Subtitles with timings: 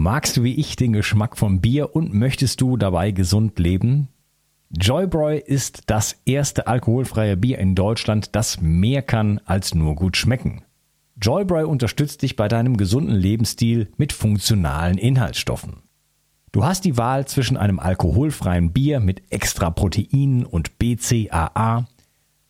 [0.00, 4.06] Magst du wie ich den Geschmack von Bier und möchtest du dabei gesund leben?
[4.70, 10.62] Joybräu ist das erste alkoholfreie Bier in Deutschland, das mehr kann als nur gut schmecken.
[11.20, 15.82] Joybräu unterstützt dich bei deinem gesunden Lebensstil mit funktionalen Inhaltsstoffen.
[16.52, 21.88] Du hast die Wahl zwischen einem alkoholfreien Bier mit extra Proteinen und BCAA,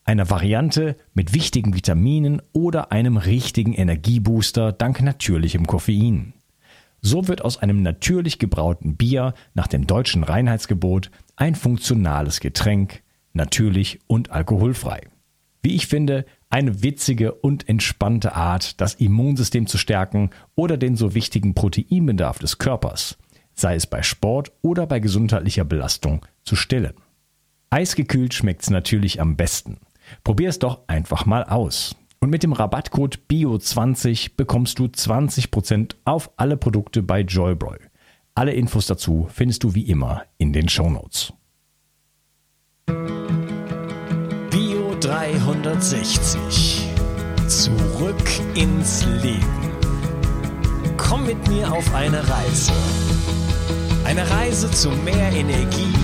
[0.05, 6.35] einer Variante mit wichtigen Vitaminen oder einem richtigen Energiebooster dank natürlichem Koffein.
[7.01, 14.01] So wird aus einem natürlich gebrauten Bier nach dem deutschen Reinheitsgebot ein funktionales Getränk, natürlich
[14.07, 15.03] und alkoholfrei.
[15.63, 21.15] Wie ich finde, eine witzige und entspannte Art, das Immunsystem zu stärken oder den so
[21.15, 23.19] wichtigen Proteinbedarf des Körpers,
[23.55, 26.95] sei es bei Sport oder bei gesundheitlicher Belastung, zu stillen.
[27.71, 29.79] Eisgekühlt schmeckt's natürlich am besten.
[30.25, 31.95] Probier es doch einfach mal aus.
[32.21, 37.79] Und mit dem Rabattcode BIO20 bekommst du 20% auf alle Produkte bei Joybroy.
[38.35, 41.33] Alle Infos dazu findest du wie immer in den Shownotes.
[44.51, 46.89] Bio 360.
[47.47, 49.73] Zurück ins Leben.
[50.97, 52.73] Komm mit mir auf eine Reise.
[54.05, 55.95] Eine Reise zu mehr Energie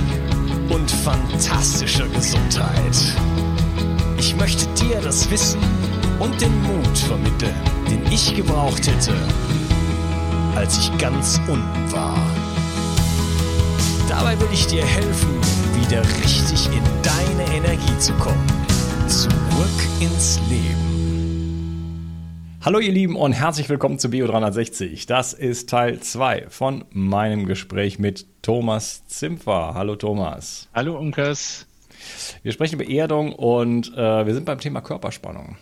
[0.70, 3.16] und fantastischer Gesundheit.
[4.18, 5.60] Ich möchte dir das Wissen
[6.20, 7.54] und den Mut vermitteln,
[7.90, 9.14] den ich gebraucht hätte,
[10.54, 12.16] als ich ganz unten war.
[14.08, 15.40] Dabei will ich dir helfen,
[15.80, 18.46] wieder richtig in deine Energie zu kommen.
[19.08, 19.30] Zurück
[20.00, 20.84] ins Leben.
[22.64, 25.06] Hallo ihr Lieben und herzlich willkommen zu Bio360.
[25.06, 29.74] Das ist Teil 2 von meinem Gespräch mit Thomas Zimpfer.
[29.74, 30.68] Hallo Thomas.
[30.72, 31.66] Hallo Unkas.
[32.42, 35.56] Wir sprechen über Erdung und äh, wir sind beim Thema Körperspannung.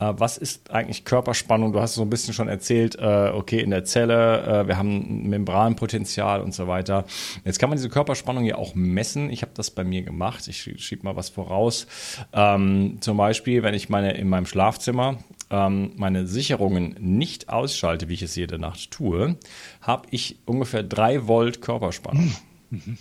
[0.00, 1.72] Äh, was ist eigentlich Körperspannung?
[1.72, 5.28] Du hast so ein bisschen schon erzählt, äh, okay, in der Zelle, äh, wir haben
[5.28, 7.04] Membranpotenzial und so weiter.
[7.44, 9.30] Jetzt kann man diese Körperspannung ja auch messen.
[9.30, 10.48] Ich habe das bei mir gemacht.
[10.48, 11.86] Ich schiebe mal was voraus.
[12.32, 15.18] Ähm, zum Beispiel, wenn ich meine in meinem Schlafzimmer
[15.50, 19.36] ähm, meine Sicherungen nicht ausschalte, wie ich es jede Nacht tue,
[19.82, 22.32] habe ich ungefähr drei Volt Körperspannung.
[22.70, 22.98] Mhm.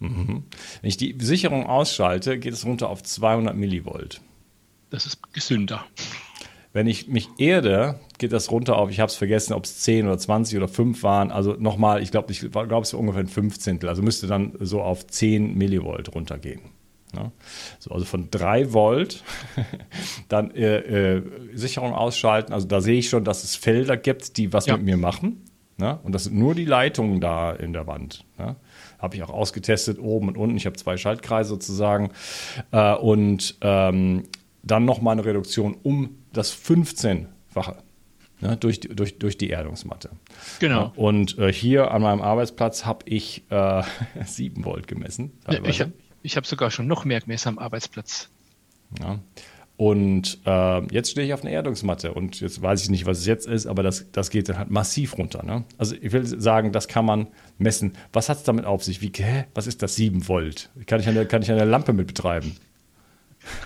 [0.00, 0.44] Mhm.
[0.80, 4.20] Wenn ich die Sicherung ausschalte, geht es runter auf 200 Millivolt.
[4.90, 5.84] Das ist gesünder.
[6.72, 10.06] Wenn ich mich erde, geht das runter auf, ich habe es vergessen, ob es 10
[10.06, 11.30] oder 20 oder 5 waren.
[11.30, 13.88] Also nochmal, ich glaube, ich glaube, es war ungefähr ein Fünfzehntel.
[13.88, 16.60] Also müsste dann so auf 10 Millivolt runtergehen.
[17.14, 17.32] Ja?
[17.78, 19.24] So, also von 3 Volt
[20.28, 21.22] dann äh, äh,
[21.54, 22.52] Sicherung ausschalten.
[22.52, 24.76] Also da sehe ich schon, dass es Felder gibt, die was ja.
[24.76, 25.42] mit mir machen.
[25.78, 25.98] Ne?
[26.02, 28.24] Und das sind nur die Leitungen da in der Wand.
[28.36, 28.56] Ne?
[28.98, 30.56] Habe ich auch ausgetestet, oben und unten.
[30.56, 32.10] Ich habe zwei Schaltkreise sozusagen.
[32.72, 34.24] Äh, und ähm,
[34.62, 37.76] dann nochmal eine Reduktion um das 15-fache.
[38.40, 40.10] Ne, durch, durch, durch die Erdungsmatte.
[40.60, 40.92] Genau.
[40.94, 43.82] und äh, hier an meinem Arbeitsplatz habe ich äh,
[44.24, 45.32] 7 Volt gemessen.
[45.50, 45.92] Ja, ich habe
[46.22, 48.28] ich hab sogar schon noch mehr gemessen am Arbeitsplatz.
[49.00, 49.18] Ja.
[49.78, 53.26] Und äh, jetzt stehe ich auf einer Erdungsmatte und jetzt weiß ich nicht, was es
[53.26, 55.44] jetzt ist, aber das, das geht dann halt massiv runter.
[55.44, 55.64] Ne?
[55.78, 57.92] Also ich will sagen, das kann man messen.
[58.12, 59.02] Was hat es damit auf sich?
[59.02, 59.44] Wie, hä?
[59.54, 60.70] Was ist das 7 Volt?
[60.86, 62.56] Kann ich eine, kann ich eine Lampe mit betreiben?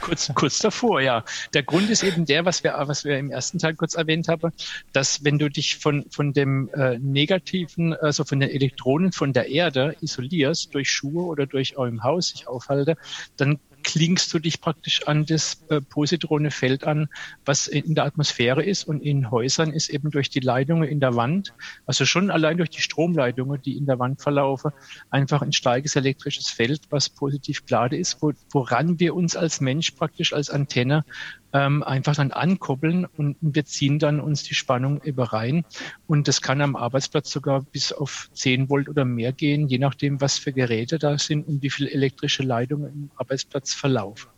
[0.02, 1.24] Kurz, kurz davor, ja.
[1.54, 4.52] Der Grund ist eben der, was wir, was wir im ersten Teil kurz erwähnt haben,
[4.92, 9.48] dass wenn du dich von, von dem äh, negativen, also von den Elektronen von der
[9.48, 12.96] Erde isolierst, durch Schuhe oder durch eurem Haus sich aufhalte,
[13.36, 17.08] dann klingst du dich praktisch an das äh, Positronefeld an,
[17.44, 21.16] was in der Atmosphäre ist und in Häusern ist eben durch die Leitungen in der
[21.16, 21.54] Wand,
[21.86, 24.72] also schon allein durch die Stromleitungen, die in der Wand verlaufen,
[25.10, 29.92] einfach ein starkes elektrisches Feld, was positiv glade ist, wo, woran wir uns als Mensch
[29.92, 31.04] praktisch als Antenne
[31.52, 35.64] ähm, einfach dann ankoppeln und wir ziehen dann uns die Spannung über rein.
[36.06, 40.20] Und das kann am Arbeitsplatz sogar bis auf 10 Volt oder mehr gehen, je nachdem,
[40.20, 44.30] was für Geräte da sind und wie viel elektrische Leitungen im Arbeitsplatz verlaufen.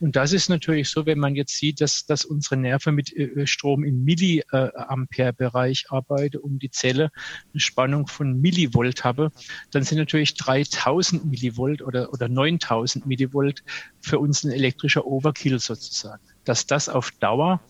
[0.00, 3.46] Und das ist natürlich so, wenn man jetzt sieht, dass, dass unsere Nerven mit äh,
[3.46, 7.10] Strom im Milliampere-Bereich arbeiten und die Zelle
[7.52, 9.30] eine Spannung von Millivolt habe,
[9.70, 13.62] dann sind natürlich 3000 Millivolt oder, oder 9000 Millivolt
[14.00, 17.60] für uns ein elektrischer Overkill sozusagen dass das auf Dauer,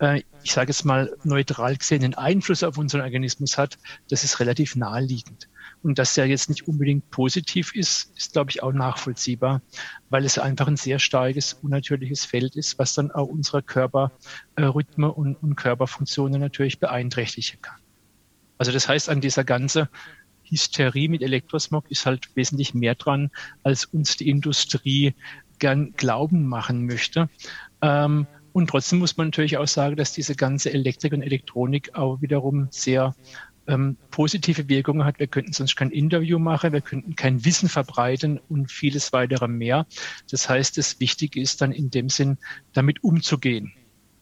[0.00, 3.78] äh, ich sage jetzt mal neutral gesehen, einen Einfluss auf unseren Organismus hat,
[4.10, 5.48] das ist relativ naheliegend.
[5.82, 9.62] Und dass der jetzt nicht unbedingt positiv ist, ist, glaube ich, auch nachvollziehbar,
[10.08, 15.36] weil es einfach ein sehr starkes, unnatürliches Feld ist, was dann auch unsere Körperrhythmen und,
[15.36, 17.78] und Körperfunktionen natürlich beeinträchtigen kann.
[18.56, 19.88] Also das heißt, an dieser ganze
[20.44, 23.30] Hysterie mit Elektrosmog ist halt wesentlich mehr dran,
[23.62, 25.14] als uns die Industrie
[25.58, 27.28] gern glauben machen möchte.
[27.84, 32.22] Ähm, und trotzdem muss man natürlich auch sagen, dass diese ganze Elektrik und Elektronik auch
[32.22, 33.14] wiederum sehr
[33.66, 35.18] ähm, positive Wirkungen hat.
[35.18, 39.86] Wir könnten sonst kein Interview machen, wir könnten kein Wissen verbreiten und vieles weitere mehr.
[40.30, 42.38] Das heißt, das Wichtige ist dann in dem Sinn,
[42.72, 43.72] damit umzugehen.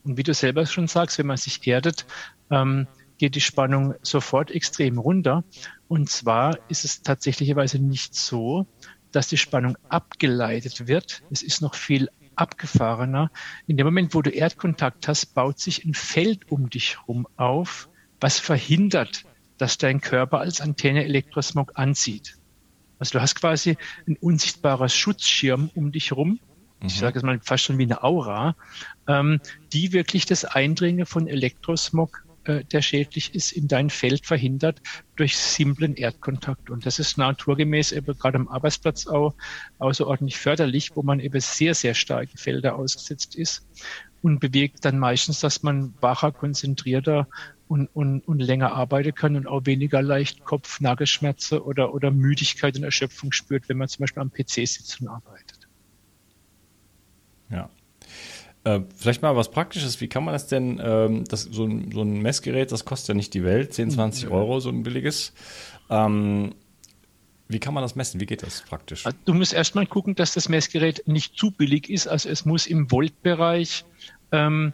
[0.03, 2.07] Und wie du selber schon sagst, wenn man sich erdet,
[2.51, 2.89] ähm,
[3.19, 5.45] geht die Spannung sofort extrem runter.
[5.87, 8.67] Und zwar ist es tatsächlicherweise nicht so,
[9.13, 11.23] dass die Spannung abgeleitet wird.
[11.31, 13.31] Es ist noch viel abgefahrener.
[13.67, 17.89] In dem Moment, wo du Erdkontakt hast, baut sich ein Feld um dich herum auf,
[18.21, 19.25] was verhindert,
[19.59, 22.37] dass dein Körper als Antenne Elektrosmog anzieht.
[22.99, 23.77] Also du hast quasi
[24.07, 26.39] ein unsichtbarer Schutzschirm um dich herum.
[26.85, 27.01] Ich mhm.
[27.01, 28.57] sage es mal fast schon wie eine Aura,
[29.09, 29.41] ähm,
[29.73, 34.81] die wirklich das Eindringen von Elektrosmog der schädlich ist, in dein Feld verhindert
[35.17, 36.71] durch simplen Erdkontakt.
[36.71, 39.35] Und das ist naturgemäß eben gerade am Arbeitsplatz auch
[39.79, 43.67] außerordentlich förderlich, wo man eben sehr, sehr starke Felder ausgesetzt ist
[44.23, 47.29] und bewirkt dann meistens, dass man wacher, konzentrierter
[47.67, 52.77] und, und, und länger arbeiten kann und auch weniger leicht Kopf, Nagelschmerzen oder, oder Müdigkeit
[52.77, 55.69] und Erschöpfung spürt, wenn man zum Beispiel am PC sitzt und arbeitet.
[57.51, 57.71] Ja,
[58.65, 60.01] äh, vielleicht mal was Praktisches.
[60.01, 63.15] Wie kann man das denn, ähm, das, so, ein, so ein Messgerät, das kostet ja
[63.15, 64.33] nicht die Welt, 10, 20 mhm.
[64.33, 65.33] Euro, so ein billiges.
[65.91, 66.55] Ähm,
[67.49, 68.21] wie kann man das messen?
[68.21, 69.05] Wie geht das praktisch?
[69.05, 72.07] Also, du musst erstmal gucken, dass das Messgerät nicht zu billig ist.
[72.07, 73.85] Also es muss im Voltbereich,
[74.31, 74.73] ähm,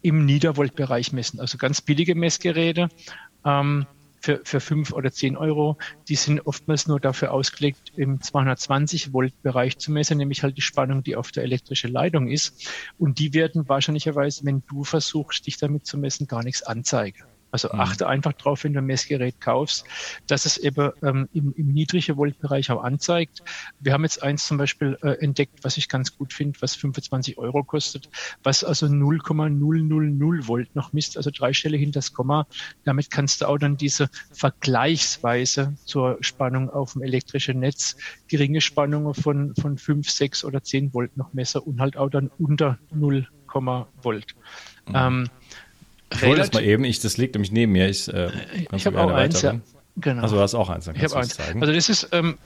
[0.00, 1.40] im Niedervoltbereich messen.
[1.40, 2.88] Also ganz billige Messgeräte.
[3.44, 3.86] Ähm,
[4.20, 5.76] für, für fünf oder zehn Euro,
[6.08, 10.62] die sind oftmals nur dafür ausgelegt, im 220 Volt Bereich zu messen, nämlich halt die
[10.62, 12.70] Spannung, die auf der elektrischen Leitung ist.
[12.98, 17.24] Und die werden wahrscheinlicherweise, wenn du versuchst, dich damit zu messen, gar nichts anzeigen.
[17.50, 17.80] Also mhm.
[17.80, 19.84] achte einfach drauf, wenn du ein Messgerät kaufst,
[20.26, 23.42] dass es eben ähm, im, im niedrigen Voltbereich auch anzeigt.
[23.80, 27.38] Wir haben jetzt eins zum Beispiel äh, entdeckt, was ich ganz gut finde, was 25
[27.38, 28.08] Euro kostet,
[28.42, 32.46] was also 0,000 Volt noch misst, also drei Stelle hinter das Komma.
[32.84, 37.96] Damit kannst du auch dann diese vergleichsweise zur Spannung auf dem elektrischen Netz
[38.28, 42.30] geringe Spannungen von, von 5, 6 oder 10 Volt noch messen und halt auch dann
[42.38, 43.26] unter 0,
[44.02, 44.36] Volt.
[44.88, 44.94] Mhm.
[44.94, 45.28] Ähm,
[46.12, 47.88] ich hole das mal eben, ich, das liegt nämlich neben mir.
[47.88, 48.30] Ich, äh,
[48.72, 49.60] ich habe auch eins, ja.
[49.96, 50.22] Genau.
[50.22, 51.36] Also du hast auch eins, dann ich habe eins.
[51.36, 51.60] Zeigen.
[51.60, 52.38] Also das ist, ähm,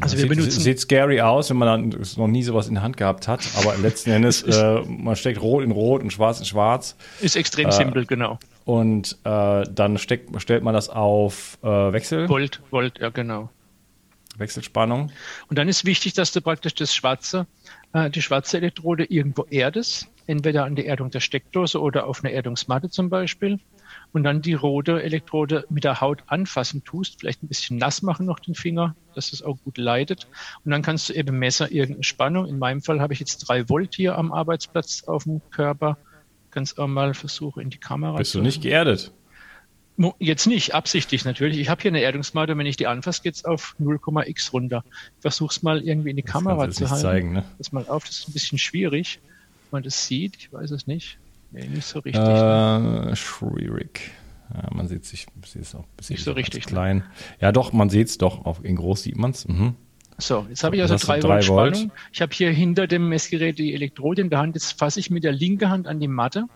[0.00, 2.82] also wir sieht, benutzen sieht scary aus, wenn man dann noch nie sowas in der
[2.82, 6.46] Hand gehabt hat, aber letzten Endes, äh, man steckt rot in rot und schwarz in
[6.46, 6.96] schwarz.
[7.20, 8.38] Ist extrem äh, simpel, genau.
[8.64, 12.28] Und äh, dann steckt, stellt man das auf äh, Wechsel.
[12.28, 13.50] Volt, Volt, ja genau.
[14.38, 15.10] Wechselspannung.
[15.48, 17.46] Und dann ist wichtig, dass du praktisch das schwarze,
[17.92, 22.32] äh, die schwarze Elektrode irgendwo erdest entweder an der Erdung der Steckdose oder auf einer
[22.32, 23.58] Erdungsmatte zum Beispiel.
[24.12, 28.26] Und dann die rote Elektrode mit der Haut anfassen tust, vielleicht ein bisschen nass machen
[28.26, 30.28] noch den Finger, dass es auch gut leidet.
[30.64, 32.46] Und dann kannst du eben messen irgendeine Spannung.
[32.46, 35.98] In meinem Fall habe ich jetzt drei Volt hier am Arbeitsplatz auf dem Körper.
[36.52, 39.12] Kannst auch mal versuchen in die Kamera Bist zu du nicht geerdet?
[40.18, 41.58] Jetzt nicht, absichtlich natürlich.
[41.58, 44.84] Ich habe hier eine Erdungsmatte, wenn ich die anfasse, geht es auf 0,x runter.
[45.16, 47.02] Ich versuche es mal irgendwie in die das Kamera zu halten.
[47.02, 47.44] Zeigen, ne?
[47.58, 49.20] Das mal auf, das ist ein bisschen schwierig
[49.72, 50.36] man das sieht.
[50.36, 51.18] Ich weiß es nicht.
[51.50, 52.22] Nee, nicht so richtig.
[52.22, 53.12] Äh, ne?
[53.14, 54.12] Schwierig.
[54.52, 56.72] Ja, man sieht sich, sieht es auch ein bisschen nicht so richtig ne?
[56.72, 56.96] klein.
[56.98, 57.04] Ne?
[57.40, 58.44] Ja, doch, man sieht es doch.
[58.44, 59.46] Auf, in groß sieht man es.
[59.46, 59.74] Mhm.
[60.18, 61.92] So, jetzt habe ich also 3 Volt Spannung.
[62.12, 64.54] Ich habe hier hinter dem Messgerät die Elektrode in der Hand.
[64.54, 66.46] Jetzt fasse ich mit der linken Hand an die Matte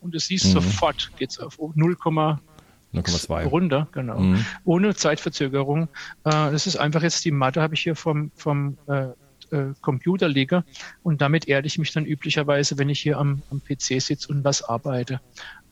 [0.00, 0.52] und du siehst mhm.
[0.52, 4.20] sofort, geht es auf 0,2 runter, genau.
[4.20, 4.44] Mhm.
[4.64, 5.84] Ohne Zeitverzögerung.
[6.24, 9.08] Äh, das ist einfach jetzt die Matte, habe ich hier vom, vom äh,
[9.52, 10.64] äh, Computer liege
[11.02, 14.44] und damit erde ich mich dann üblicherweise, wenn ich hier am, am PC sitze und
[14.44, 15.20] was arbeite.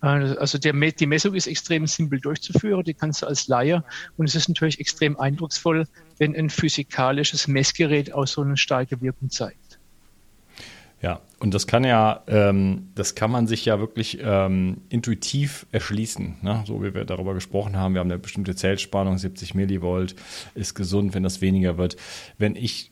[0.02, 3.82] Äh, also der, die Messung ist extrem simpel durchzuführen, die kannst du als Laie
[4.16, 5.86] und es ist natürlich extrem eindrucksvoll,
[6.18, 9.70] wenn ein physikalisches Messgerät auch so eine starke Wirkung zeigt.
[11.02, 16.36] Ja, und das kann ja, ähm, das kann man sich ja wirklich ähm, intuitiv erschließen.
[16.42, 16.62] Ne?
[16.66, 20.14] So wie wir darüber gesprochen haben, wir haben eine bestimmte Zellspannung, 70 Millivolt,
[20.54, 21.96] ist gesund, wenn das weniger wird.
[22.36, 22.89] Wenn ich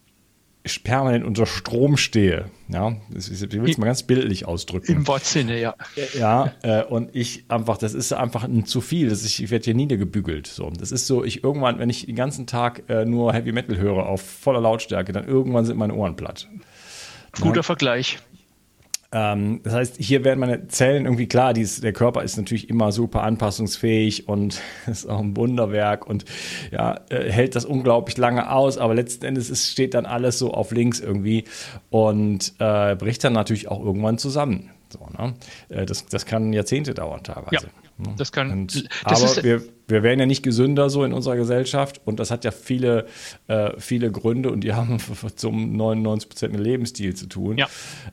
[0.85, 2.47] permanent unter Strom stehe.
[2.69, 4.93] Ja, ich will es mal ganz bildlich ausdrücken.
[4.93, 5.75] Im Wortsinne, ja.
[6.19, 9.09] Ja, äh, und ich einfach, das ist einfach ein zu viel.
[9.09, 10.47] Das ist, ich werde hier niedergebügelt.
[10.47, 13.79] So, das ist so, ich irgendwann, wenn ich den ganzen Tag äh, nur Heavy Metal
[13.79, 16.49] höre auf voller Lautstärke, dann irgendwann sind meine Ohren platt.
[17.41, 17.63] Guter ja.
[17.63, 18.19] Vergleich.
[19.11, 22.93] Ähm, das heißt, hier werden meine Zellen irgendwie klar, dies, der Körper ist natürlich immer
[22.93, 26.27] super anpassungsfähig und ist auch ein Wunderwerk und
[26.71, 30.53] ja, äh, hält das unglaublich lange aus, aber letzten Endes ist, steht dann alles so
[30.53, 31.45] auf links irgendwie
[31.89, 34.71] und äh, bricht dann natürlich auch irgendwann zusammen.
[34.91, 35.35] So, ne?
[35.71, 37.67] Äh, das, das kann Jahrzehnte dauern teilweise.
[37.67, 37.88] Ja.
[38.17, 38.51] Das kann.
[38.51, 42.31] Und, das aber wir, wir werden ja nicht gesünder so in unserer Gesellschaft und das
[42.31, 43.07] hat ja viele,
[43.49, 44.99] äh, viele Gründe und die haben
[45.35, 47.69] zum 99 Prozent mit Lebensstil zu tun ja.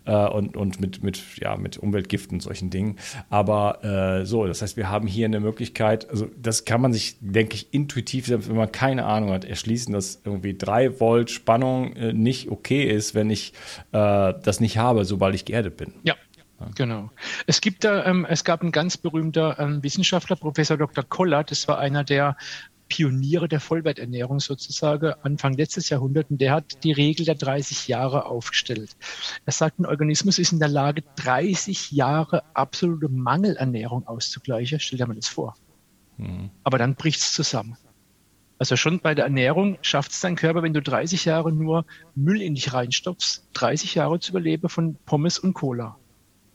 [0.06, 2.98] äh, und, und mit, mit, ja, mit Umweltgiften und solchen Dingen.
[3.30, 7.18] Aber äh, so, das heißt, wir haben hier eine Möglichkeit, also das kann man sich,
[7.20, 11.94] denke ich, intuitiv, selbst wenn man keine Ahnung hat, erschließen, dass irgendwie 3 Volt Spannung
[11.94, 13.54] äh, nicht okay ist, wenn ich
[13.92, 15.94] äh, das nicht habe, sobald ich geerdet bin.
[16.04, 16.15] Ja,
[16.74, 17.12] Genau.
[17.45, 21.03] Es gibt da, ähm, es gab einen ganz berühmter ähm, Wissenschaftler, Professor Dr.
[21.03, 22.38] Koller, das war einer der
[22.88, 28.25] Pioniere der Vollwerternährung sozusagen Anfang letztes Jahrhundert und der hat die Regel der 30 Jahre
[28.25, 28.95] aufgestellt.
[29.45, 34.79] Er sagt, ein Organismus ist in der Lage, 30 Jahre absolute Mangelernährung auszugleichen.
[34.79, 35.55] Stell dir mal das vor.
[36.17, 36.51] Mhm.
[36.63, 37.77] Aber dann bricht es zusammen.
[38.57, 42.41] Also schon bei der Ernährung schafft es dein Körper, wenn du 30 Jahre nur Müll
[42.41, 45.98] in dich reinstopfst, 30 Jahre zu überleben von Pommes und Cola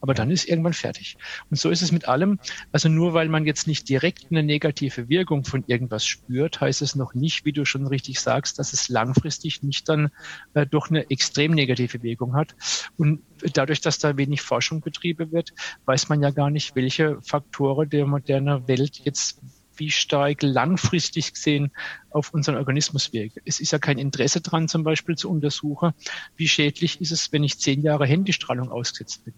[0.01, 1.17] aber dann ist irgendwann fertig.
[1.51, 2.39] Und so ist es mit allem.
[2.73, 6.95] Also nur weil man jetzt nicht direkt eine negative Wirkung von irgendwas spürt, heißt es
[6.95, 10.11] noch nicht, wie du schon richtig sagst, dass es langfristig nicht dann
[10.55, 12.55] äh, doch eine extrem negative Wirkung hat.
[12.97, 13.21] Und
[13.55, 15.53] dadurch, dass da wenig Forschung betrieben wird,
[15.85, 19.41] weiß man ja gar nicht, welche Faktoren der modernen Welt jetzt
[19.77, 21.73] wie stark langfristig gesehen
[22.11, 23.39] auf unseren Organismus wirkt.
[23.47, 25.93] Es ist ja kein Interesse dran, zum Beispiel zu untersuchen,
[26.37, 29.35] wie schädlich ist es, wenn ich zehn Jahre Handystrahlung ausgesetzt bin.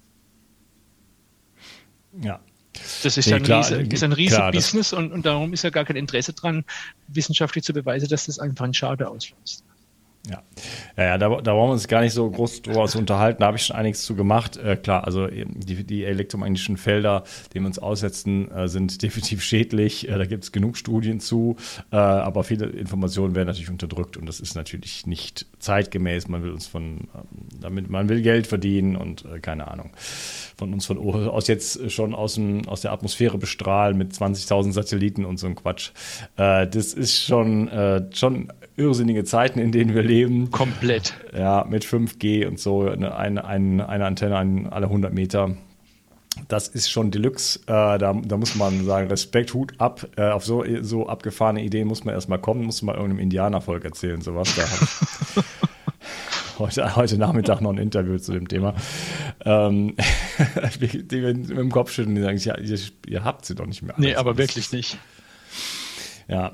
[2.20, 2.40] Ja.
[3.02, 5.62] Das ist, nee, ein, klar, riesen, ist ein riesen klar, Business und, und darum ist
[5.62, 6.64] ja gar kein Interesse dran,
[7.08, 9.62] wissenschaftlich zu beweisen, dass das einfach einen Schade auslöst.
[10.28, 10.40] Ja,
[10.96, 13.40] ja, ja da, da wollen wir uns gar nicht so groß drüber unterhalten.
[13.40, 14.56] Da habe ich schon einiges zu gemacht.
[14.56, 20.08] Äh, klar, also die, die elektromagnetischen Felder, denen wir uns aussetzen, äh, sind definitiv schädlich.
[20.08, 21.56] Äh, da gibt es genug Studien zu,
[21.90, 26.28] äh, aber viele Informationen werden natürlich unterdrückt und das ist natürlich nicht zeitgemäß.
[26.28, 29.90] Man will uns von, ähm, damit man will Geld verdienen und äh, keine Ahnung,
[30.56, 35.24] von uns von aus jetzt schon aus, dem, aus der Atmosphäre bestrahlen mit 20.000 Satelliten
[35.24, 35.90] und so ein Quatsch.
[36.36, 37.70] Äh, das ist schon,
[38.12, 40.11] schon irrsinnige Zeiten, in denen wir leben.
[40.50, 41.14] Komplett.
[41.36, 43.44] Ja, mit 5G und so, eine, eine,
[43.88, 45.56] eine Antenne an alle 100 Meter.
[46.48, 47.60] Das ist schon Deluxe.
[47.66, 50.06] Äh, da, da muss man sagen, Respekt, Hut ab.
[50.16, 54.20] Äh, auf so, so abgefahrene Ideen muss man erstmal kommen, muss man irgendeinem Indianervolk erzählen,
[54.20, 54.54] sowas.
[54.56, 55.42] Da
[56.58, 58.74] heute, heute Nachmittag noch ein Interview zu dem Thema.
[59.44, 59.96] Ähm,
[60.80, 63.82] die, die mit dem Kopf schütteln, die sagen, ja, ihr, ihr habt sie doch nicht
[63.82, 63.94] mehr.
[63.98, 64.98] Nee, aber wirklich nicht.
[66.28, 66.52] Ja,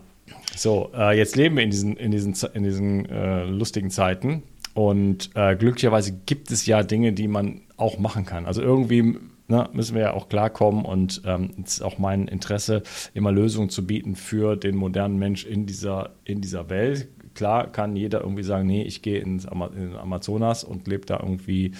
[0.58, 4.42] so, äh, jetzt leben wir in diesen, in diesen, in diesen äh, lustigen Zeiten.
[4.74, 8.46] Und äh, glücklicherweise gibt es ja Dinge, die man auch machen kann.
[8.46, 9.16] Also irgendwie
[9.48, 12.82] ne, müssen wir ja auch klarkommen und ähm, es ist auch mein Interesse,
[13.14, 17.08] immer Lösungen zu bieten für den modernen Mensch in dieser, in dieser Welt.
[17.38, 21.21] Klar kann jeder irgendwie sagen, nee, ich gehe ins Ama in Amazonas und lebe da
[21.23, 21.71] irgendwie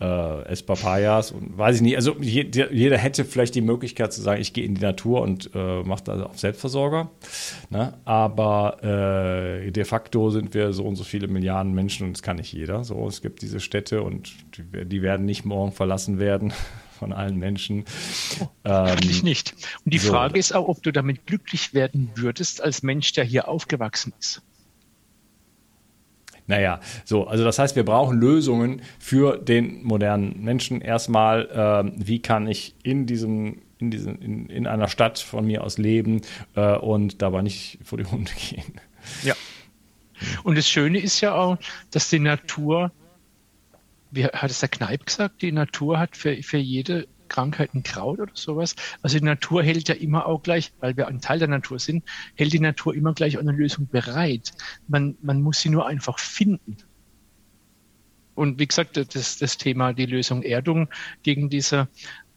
[0.00, 1.94] äh, esse Papayas und weiß ich nicht.
[1.94, 5.84] Also jeder hätte vielleicht die Möglichkeit zu sagen, ich gehe in die Natur und äh,
[5.84, 7.08] mache da auf Selbstversorger.
[7.70, 7.94] Ne?
[8.04, 12.38] Aber äh, de facto sind wir so und so viele Milliarden Menschen und das kann
[12.38, 12.82] nicht jeder.
[12.82, 16.52] So, es gibt diese Städte und die, die werden nicht morgen verlassen werden
[16.98, 17.84] von allen Menschen.
[18.40, 19.54] Oh, ähm, nicht.
[19.84, 20.10] Und die so.
[20.10, 24.42] Frage ist auch, ob du damit glücklich werden würdest als Mensch, der hier aufgewachsen ist.
[26.50, 30.80] Naja, so, also das heißt, wir brauchen Lösungen für den modernen Menschen.
[30.80, 35.62] Erstmal, äh, wie kann ich in diesem in, diesen, in, in einer Stadt von mir
[35.62, 36.22] aus leben
[36.56, 38.74] äh, und dabei nicht vor die Hunde gehen.
[39.22, 39.34] Ja.
[40.42, 41.56] Und das Schöne ist ja auch,
[41.92, 42.90] dass die Natur,
[44.10, 48.32] wie hat es der Kneip gesagt, die Natur hat für, für jede Krankheiten Kraut oder
[48.34, 48.76] sowas.
[49.00, 52.04] Also die Natur hält ja immer auch gleich, weil wir ein Teil der Natur sind,
[52.34, 54.52] hält die Natur immer gleich eine Lösung bereit.
[54.88, 56.76] Man, man muss sie nur einfach finden.
[58.34, 60.88] Und wie gesagt, das, das Thema, die Lösung Erdung
[61.22, 61.88] gegen diese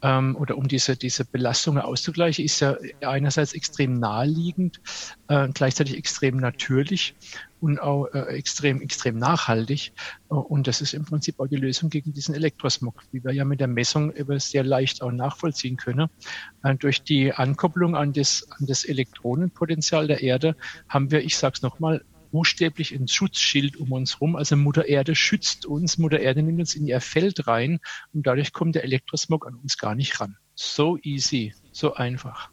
[0.04, 4.82] ähm, oder um diese, diese Belastungen auszugleichen, ist ja einerseits extrem naheliegend,
[5.30, 7.16] äh, gleichzeitig extrem natürlich
[7.62, 9.94] und auch äh, extrem, extrem nachhaltig.
[10.30, 13.46] Äh, und das ist im Prinzip auch die Lösung gegen diesen Elektrosmog, wie wir ja
[13.46, 16.10] mit der Messung sehr leicht auch nachvollziehen können.
[16.64, 20.58] Äh, durch die Ankopplung an das, an das Elektronenpotenzial der Erde
[20.90, 24.36] haben wir, ich sage es nochmal, buchstäblich ein Schutzschild um uns rum.
[24.36, 27.80] Also Mutter Erde schützt uns, Mutter Erde nimmt uns in ihr Feld rein
[28.12, 30.36] und dadurch kommt der Elektrosmog an uns gar nicht ran.
[30.56, 32.50] So easy, so einfach.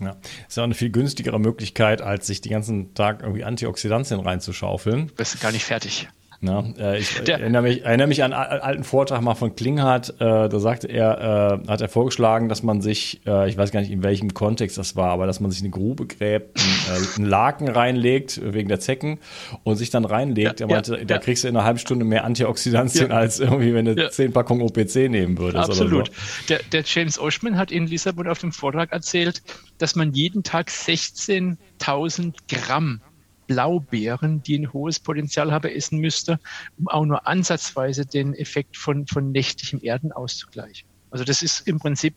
[0.00, 5.10] Ja, ist auch eine viel günstigere Möglichkeit, als sich den ganzen Tag irgendwie Antioxidantien reinzuschaufeln.
[5.16, 6.08] Bist gar nicht fertig.
[6.44, 10.10] Na, äh, ich der, erinnere, mich, erinnere mich an einen alten Vortrag mal von Klinghardt.
[10.18, 13.78] Äh, da sagte er, äh, hat er vorgeschlagen, dass man sich, äh, ich weiß gar
[13.78, 17.06] nicht in welchem Kontext das war, aber dass man sich eine Grube gräbt, einen, äh,
[17.16, 19.20] einen Laken reinlegt wegen der Zecken
[19.62, 20.58] und sich dann reinlegt.
[20.58, 23.16] Ja, er meinte, ja, da kriegst du in einer halben Stunde mehr Antioxidantien ja.
[23.16, 24.10] als irgendwie, wenn du ja.
[24.10, 25.70] zehn Packungen OPC nehmen würdest.
[25.70, 26.08] Absolut.
[26.08, 26.12] So.
[26.48, 29.44] Der, der James Oshman hat in Lissabon auf dem Vortrag erzählt,
[29.78, 33.00] dass man jeden Tag 16.000 Gramm
[33.46, 36.38] Blaubeeren, die ein hohes Potenzial haben, essen müsste,
[36.78, 40.88] um auch nur ansatzweise den Effekt von, von nächtlichem Erden auszugleichen.
[41.10, 42.14] Also das ist im Prinzip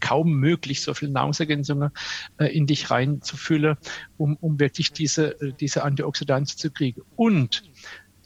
[0.00, 1.90] kaum möglich, so viel Nahrungsergänzungen
[2.38, 3.76] äh, in dich reinzufüllen,
[4.16, 7.02] um, um wirklich diese, äh, diese Antioxidantien zu kriegen.
[7.16, 7.62] Und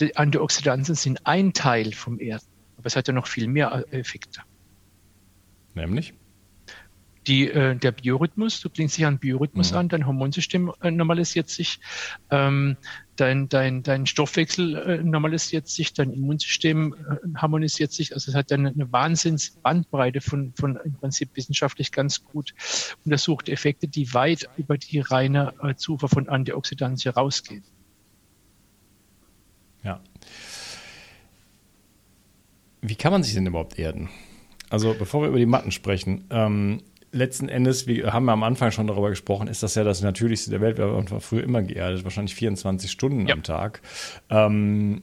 [0.01, 2.47] die Antioxidantien sind ein Teil vom Erden,
[2.77, 4.41] aber es hat ja noch viel mehr äh, Effekte.
[5.75, 6.15] Nämlich?
[7.27, 9.79] Die, äh, der Biorhythmus, du klingst dich an Biorhythmus mhm.
[9.79, 11.81] an, dein Hormonsystem äh, normalisiert sich,
[12.31, 12.77] ähm,
[13.17, 18.13] dein, dein, dein Stoffwechsel äh, normalisiert sich, dein Immunsystem äh, harmonisiert sich.
[18.13, 22.55] Also es hat eine, eine Wahnsinnsbandbreite von, von im Prinzip wissenschaftlich ganz gut
[23.05, 27.65] untersuchte Effekte, die weit über die reine äh, Zufuhr von Antioxidantien rausgehen.
[29.85, 30.01] Ja.
[32.81, 34.09] Wie kann man sich denn überhaupt erden?
[34.71, 38.87] Also bevor wir über die Matten sprechen, ähm, letzten Endes, wir haben am Anfang schon
[38.87, 40.79] darüber gesprochen, ist das ja das Natürlichste der Welt.
[40.79, 43.35] Wir haben früher immer geerdet, wahrscheinlich 24 Stunden ja.
[43.35, 43.83] am Tag.
[44.31, 45.03] Ähm,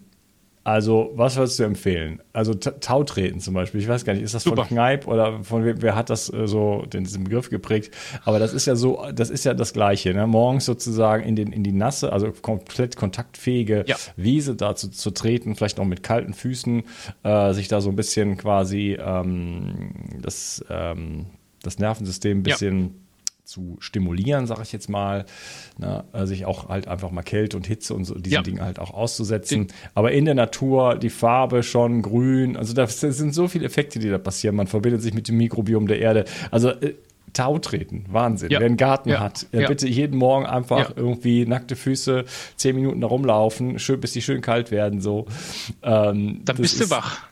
[0.69, 2.21] also, was würdest du empfehlen?
[2.33, 3.79] Also Tautreten zum Beispiel.
[3.79, 4.57] Ich weiß gar nicht, ist das Super.
[4.57, 7.95] von Kneipp oder von wem, wer hat das äh, so den, diesen Begriff geprägt?
[8.25, 10.13] Aber das ist ja so, das ist ja das Gleiche.
[10.13, 10.27] Ne?
[10.27, 13.95] Morgens sozusagen in, den, in die nasse, also komplett kontaktfähige ja.
[14.15, 16.83] Wiese da zu, treten, vielleicht noch mit kalten Füßen,
[17.23, 21.27] äh, sich da so ein bisschen quasi ähm, das ähm,
[21.63, 22.89] das Nervensystem ein bisschen ja.
[23.43, 25.25] zu stimulieren, sage ich jetzt mal.
[25.77, 26.03] Ne?
[26.25, 28.41] sich auch halt einfach mal Kälte und Hitze und so diesen ja.
[28.41, 29.67] Dingen halt auch auszusetzen.
[29.67, 33.65] Die, Aber in der Natur die Farbe schon grün, also das, das, sind so viele
[33.65, 34.55] Effekte, die da passieren.
[34.55, 36.25] Man verbindet sich mit dem Mikrobiom der Erde.
[36.51, 36.95] Also äh,
[37.33, 38.51] Tau treten, Wahnsinn.
[38.51, 38.59] Ja.
[38.59, 39.19] Wer einen Garten ja.
[39.19, 39.67] hat, ja.
[39.67, 42.25] bitte jeden Morgen einfach irgendwie nackte Füße,
[42.55, 45.01] zehn Minuten da rumlaufen, schön, bis die schön kalt werden.
[45.01, 45.25] So.
[45.83, 47.28] Ähm, Dann bist du wach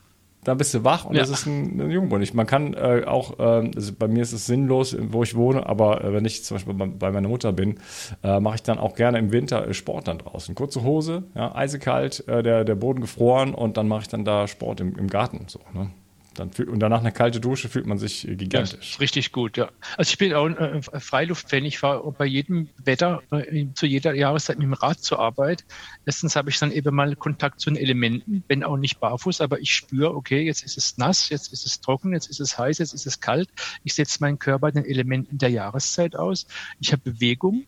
[0.48, 1.22] da bist du wach und ja.
[1.22, 2.34] das ist ein, ein Jungbund.
[2.34, 6.02] Man kann äh, auch, äh, also bei mir ist es sinnlos, wo ich wohne, aber
[6.06, 7.80] äh, wenn ich zum Beispiel bei, bei meiner Mutter bin,
[8.24, 10.56] äh, mache ich dann auch gerne im Winter äh, Sport dann draußen.
[10.56, 14.48] Kurze Hose, ja, eisekalt, äh, der, der Boden gefroren und dann mache ich dann da
[14.48, 15.44] Sport im, im Garten.
[15.48, 15.90] So, ne?
[16.38, 18.80] Dann fühlt, und danach eine kalte Dusche fühlt man sich gigantisch.
[18.80, 19.72] Das ist richtig gut, ja.
[19.98, 21.66] Also ich bin auch ein äh, Freiluftfan.
[21.66, 25.66] Ich fahre bei jedem Wetter, äh, zu jeder Jahreszeit mit dem Rad zur Arbeit.
[26.06, 29.60] Erstens habe ich dann eben mal Kontakt zu den Elementen, wenn auch nicht barfuß, aber
[29.60, 32.78] ich spüre, okay, jetzt ist es nass, jetzt ist es trocken, jetzt ist es heiß,
[32.78, 33.50] jetzt ist es kalt.
[33.84, 36.46] Ich setze meinen Körper den Elementen der Jahreszeit aus.
[36.80, 37.66] Ich habe Bewegung,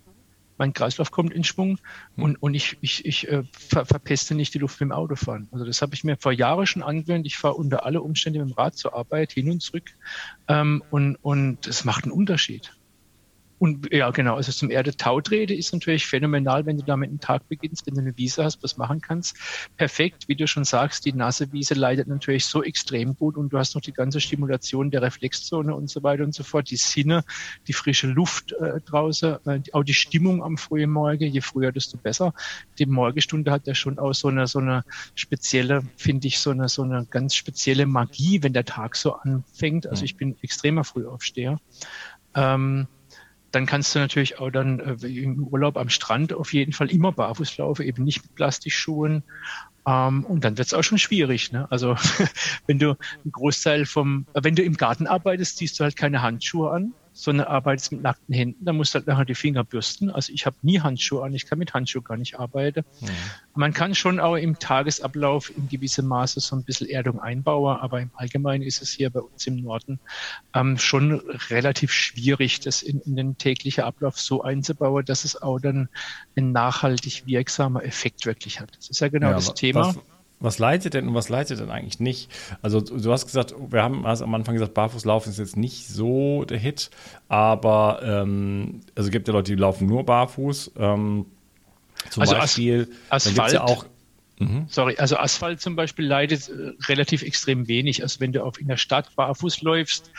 [0.59, 1.79] mein Kreislauf kommt in Schwung
[2.15, 2.23] hm.
[2.23, 5.47] und, und ich, ich, ich äh, ver, verpeste nicht die Luft mit dem Autofahren.
[5.51, 7.25] Also das habe ich mir vor Jahren schon angewöhnt.
[7.25, 9.89] Ich fahre unter alle Umstände mit dem Rad zur Arbeit hin und zurück
[10.47, 12.78] ähm, und, und es macht einen Unterschied.
[13.59, 17.47] Und ja, genau, also zum Erde Tautrede ist natürlich phänomenal, wenn du damit einen Tag
[17.49, 19.35] beginnst, wenn du eine Wiese hast, was machen kannst.
[19.75, 23.59] Perfekt, wie du schon sagst, die nasse Wiese leidet natürlich so extrem gut und du
[23.59, 27.23] hast noch die ganze Stimulation der Reflexzone und so weiter und so fort, die Sinne,
[27.67, 31.97] die frische Luft äh, draußen, äh, auch die Stimmung am frühen Morgen, je früher, desto
[31.97, 32.33] besser.
[32.77, 36.69] Die Morgenstunde hat ja schon auch so eine, so eine spezielle, finde ich, so eine,
[36.69, 39.85] so eine ganz spezielle Magie, wenn der Tag so anfängt.
[39.85, 41.59] Also ich bin extremer Frühaufsteher.
[42.35, 42.87] Ähm,
[43.51, 47.11] dann kannst du natürlich auch dann äh, im Urlaub am Strand auf jeden Fall immer
[47.11, 49.23] barfuß laufen, eben nicht mit Plastikschuhen.
[49.87, 51.51] Ähm, und dann wird es auch schon schwierig.
[51.51, 51.67] Ne?
[51.71, 51.95] Also
[52.67, 56.71] wenn du einen Großteil vom, wenn du im Garten arbeitest, ziehst du halt keine Handschuhe
[56.71, 60.09] an sondern arbeitest mit nackten Händen, dann musst du halt nachher die Finger bürsten.
[60.09, 62.85] Also ich habe nie Handschuhe an, ich kann mit Handschuhen gar nicht arbeiten.
[63.01, 63.07] Mhm.
[63.55, 67.99] Man kann schon auch im Tagesablauf in gewissem Maße so ein bisschen Erdung einbauen, aber
[67.99, 69.99] im Allgemeinen ist es hier bei uns im Norden
[70.55, 75.59] ähm, schon relativ schwierig, das in, in den täglichen Ablauf so einzubauen, dass es auch
[75.59, 75.89] dann
[76.37, 78.71] ein nachhaltig wirksamer Effekt wirklich hat.
[78.77, 79.87] Das ist ja genau ja, das Thema.
[79.87, 79.99] Was,
[80.39, 82.31] was leitet denn und was leitet denn eigentlich nicht?
[82.61, 86.45] Also du hast gesagt, wir haben hast am Anfang gesagt, Barfußlaufen ist jetzt nicht so
[86.45, 86.89] der Hit,
[87.27, 90.71] aber ähm, also gibt ja Leute, die laufen nur barfuß.
[90.77, 91.25] Ähm,
[92.09, 92.89] zum also Beispiel.
[93.09, 93.53] As Asphalt.
[93.53, 93.85] Ja auch,
[94.39, 94.65] mhm.
[94.69, 98.01] Sorry, also Asphalt zum Beispiel leidet äh, relativ extrem wenig.
[98.03, 100.11] Also wenn du auf in der Stadt barfuß läufst,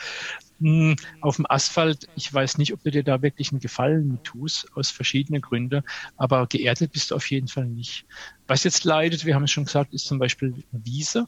[0.61, 4.67] hm, auf dem Asphalt, ich weiß nicht, ob du dir da wirklich einen Gefallen tust,
[4.75, 5.83] aus verschiedenen Gründen,
[6.17, 8.05] aber geerdet bist du auf jeden Fall nicht.
[8.51, 11.25] Was jetzt leidet, wir haben es schon gesagt, ist zum Beispiel Wiese.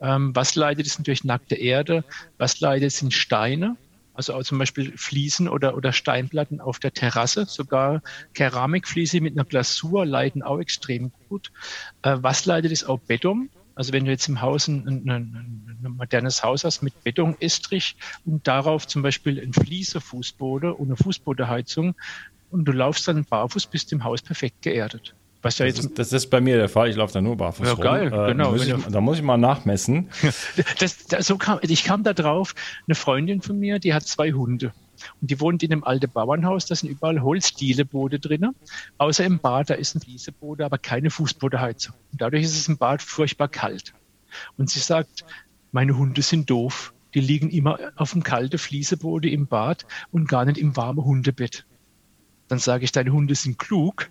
[0.00, 2.02] Ähm, was leidet, ist natürlich nackte Erde.
[2.36, 3.76] Was leidet, sind Steine.
[4.12, 8.02] Also zum Beispiel Fliesen oder, oder Steinplatten auf der Terrasse, sogar
[8.34, 11.52] Keramikfliese mit einer Glasur leiden auch extrem gut.
[12.02, 13.48] Äh, was leidet ist auch Beton.
[13.76, 18.48] Also wenn du jetzt im Haus ein, ein, ein, modernes Haus hast mit Betonestrich und
[18.48, 21.94] darauf zum Beispiel ein Fliesefußboden und eine Fußbodenheizung
[22.50, 25.14] und du laufst dann barfuß, bist im Haus perfekt geerdet.
[25.42, 26.88] Was ja das, jetzt ist, das ist bei mir der Fall.
[26.88, 27.82] Ich laufe da nur barfuß ja, rum.
[27.82, 28.54] Geil, äh, genau.
[28.54, 30.08] Ich, da muss ich mal nachmessen.
[30.78, 32.54] Das, das, so kam, ich kam da drauf.
[32.86, 34.72] Eine Freundin von mir, die hat zwei Hunde.
[35.20, 38.48] Und die wohnt in einem alten Bauernhaus, da sind überall Holzdieleboote drin.
[38.98, 41.94] Außer im Bad, da ist ein Flieseboden, aber keine Fußbodenheizung.
[42.12, 43.94] Und dadurch ist es im Bad furchtbar kalt.
[44.56, 45.24] Und sie sagt,
[45.72, 46.94] meine Hunde sind doof.
[47.14, 51.66] Die liegen immer auf dem kalten Flieseboden im Bad und gar nicht im warmen Hundebett.
[52.48, 54.10] Dann sage ich, deine Hunde sind klug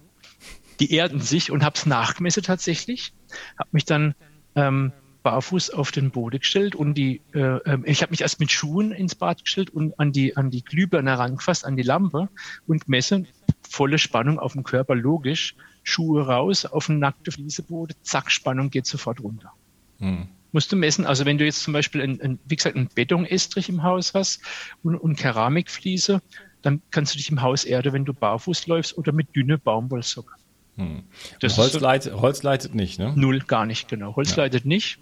[0.81, 3.13] die erden sich und habe es nachgemessen tatsächlich.
[3.57, 4.15] Habe mich dann
[4.55, 4.91] ähm,
[5.21, 8.91] barfuß auf den Boden gestellt und die, äh, ähm, ich habe mich erst mit Schuhen
[8.91, 12.29] ins Bad gestellt und an die an die Glühbirne herangefasst, an die Lampe
[12.65, 13.25] und messe
[13.61, 15.55] volle Spannung auf dem Körper, logisch.
[15.83, 19.51] Schuhe raus, auf den nackten Flieseboden, zack, Spannung geht sofort runter.
[19.97, 20.27] Hm.
[20.51, 23.67] Musst du messen, also wenn du jetzt zum Beispiel, ein, ein, wie gesagt, einen Betonestrich
[23.69, 24.41] im Haus hast
[24.83, 26.21] und, und Keramikfliese,
[26.61, 30.40] dann kannst du dich im Haus erden, wenn du barfuß läufst oder mit dünne Baumwollsocken.
[30.77, 31.03] Hm.
[31.41, 33.13] Holz, leitet, Holz leitet nicht, ne?
[33.15, 34.15] Null, gar nicht, genau.
[34.15, 34.43] Holz ja.
[34.43, 34.99] leitet nicht.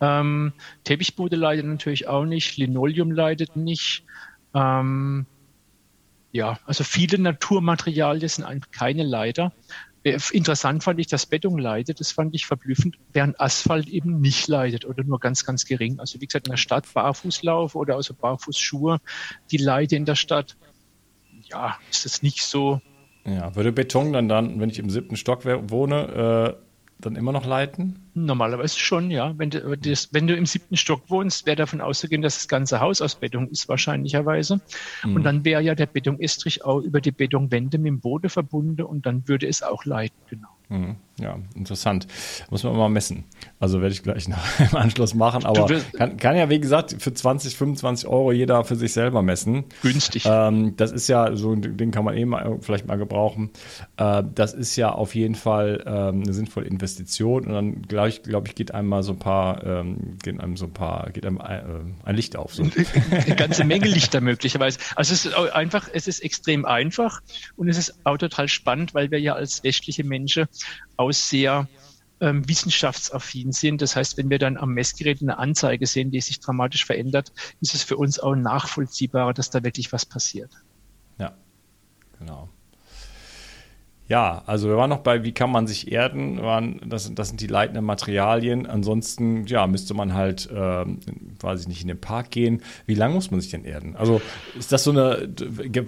[0.00, 0.52] Ähm,
[0.84, 2.56] Teppichboden leitet natürlich auch nicht.
[2.56, 4.04] Linoleum leitet nicht.
[4.54, 5.26] Ähm,
[6.32, 9.52] ja, also viele Naturmaterialien sind keine Leiter.
[10.02, 12.00] Äh, interessant fand ich, dass Beton leidet.
[12.00, 16.00] Das fand ich verblüffend, während Asphalt eben nicht leidet oder nur ganz, ganz gering.
[16.00, 18.98] Also wie gesagt, in der Stadt Barfußlauf oder also Barfußschuhe,
[19.50, 20.56] die leiden in der Stadt.
[21.50, 22.80] Ja, ist das nicht so
[23.24, 26.62] ja, würde Beton dann dann, wenn ich im siebten Stock wohne, äh,
[27.02, 27.98] dann immer noch leiten?
[28.14, 29.34] Normalerweise schon, ja.
[29.36, 32.80] Wenn du, das, wenn du im siebten Stock wohnst, wäre davon auszugehen, dass das ganze
[32.80, 34.60] Haus aus Beton ist, wahrscheinlicherweise.
[35.04, 35.16] Mhm.
[35.16, 39.06] Und dann wäre ja der Betonestrich auch über die Betonwände mit dem Boden verbunden und
[39.06, 40.48] dann würde es auch leiten, genau.
[40.72, 40.96] Mhm.
[41.20, 42.06] Ja, interessant.
[42.50, 43.24] Muss man mal messen.
[43.60, 45.44] Also werde ich gleich noch im Anschluss machen.
[45.44, 49.64] Aber kann, kann, ja, wie gesagt, für 20, 25 Euro jeder für sich selber messen.
[49.82, 50.24] Günstig.
[50.26, 53.50] Ähm, das ist ja, so ein Ding kann man eh mal, vielleicht mal gebrauchen.
[53.98, 57.46] Äh, das ist ja auf jeden Fall ähm, eine sinnvolle Investition.
[57.46, 60.72] Und dann, glaube ich, geht einem mal so ein paar, ähm, geht einem so ein
[60.72, 62.54] paar, geht einem ein, äh, ein Licht auf.
[62.54, 62.64] So.
[63.10, 64.78] Eine ganze Menge Lichter möglicherweise.
[64.96, 67.20] Also es ist einfach, es ist extrem einfach
[67.56, 70.46] und es ist auch total spannend, weil wir ja als westliche Menschen
[70.96, 71.68] aus sehr
[72.20, 73.82] ähm, wissenschaftsaffin sind.
[73.82, 77.74] Das heißt, wenn wir dann am Messgerät eine Anzeige sehen, die sich dramatisch verändert, ist
[77.74, 80.52] es für uns auch nachvollziehbarer, dass da wirklich was passiert.
[81.18, 81.34] Ja,
[82.18, 82.48] genau.
[84.12, 87.40] Ja, also wir waren noch bei, wie kann man sich erden, waren, das, das sind
[87.40, 88.66] die leitenden Materialien.
[88.66, 90.84] Ansonsten, ja, müsste man halt, äh,
[91.40, 92.60] weiß ich nicht, in den Park gehen.
[92.84, 93.96] Wie lange muss man sich denn erden?
[93.96, 94.20] Also
[94.58, 95.30] ist das so eine,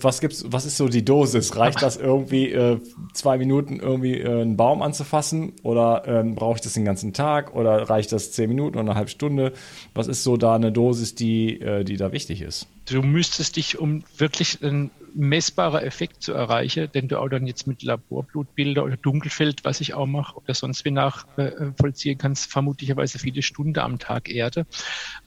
[0.01, 1.55] was gibt's, was ist so die Dosis?
[1.55, 2.81] Reicht das irgendwie äh,
[3.13, 7.55] zwei Minuten irgendwie äh, einen Baum anzufassen oder ähm, brauche ich das den ganzen Tag
[7.55, 9.53] oder reicht das zehn Minuten oder eine halbe Stunde?
[9.93, 12.69] Was ist so da eine Dosis, die, äh, die da wichtig ist?
[12.87, 17.67] Du müsstest dich, um wirklich einen messbarer Effekt zu erreichen, den du auch dann jetzt
[17.67, 23.19] mit Laborblutbilder oder Dunkelfeld, was ich auch mache, oder sonst wie nachvollziehen äh, kannst, vermutlicherweise
[23.19, 24.67] viele Stunden am Tag Erde.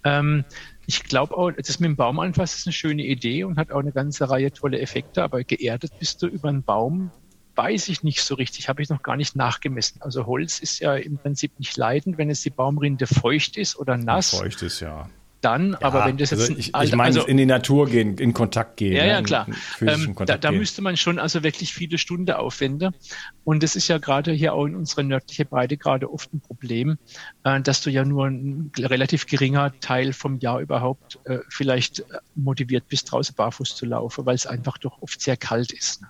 [0.04, 0.46] Ähm,
[0.86, 3.80] ich glaube auch, das mit dem Baum anfassen ist eine schöne Idee und hat auch
[3.80, 7.12] eine ganze Reihe tolle Effekte, aber geerdet bist du über einen Baum,
[7.56, 10.02] weiß ich nicht so richtig, habe ich noch gar nicht nachgemessen.
[10.02, 13.98] Also Holz ist ja im Prinzip nicht leidend, wenn es die Baumrinde feucht ist oder
[13.98, 14.30] nass.
[14.30, 15.10] Feucht ist, ja
[15.42, 18.18] dann, ja, aber wenn das jetzt also ich, ich meine also, in die Natur gehen,
[18.18, 18.94] in Kontakt gehen.
[18.94, 19.48] Ja, ja, klar.
[19.82, 22.96] Ähm, da, da müsste man schon also wirklich viele Stunden aufwenden.
[23.44, 26.98] Und das ist ja gerade hier auch in unserer nördlichen Breite gerade oft ein Problem,
[27.44, 32.04] äh, dass du ja nur ein relativ geringer Teil vom Jahr überhaupt äh, vielleicht äh,
[32.36, 36.02] motiviert bist, draußen barfuß zu laufen, weil es einfach doch oft sehr kalt ist.
[36.02, 36.08] Ne?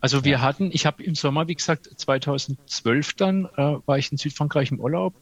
[0.00, 4.18] Also wir hatten, ich habe im Sommer, wie gesagt, 2012 dann, äh, war ich in
[4.18, 5.14] Südfrankreich im Urlaub